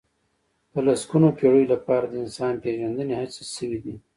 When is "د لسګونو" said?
0.73-1.27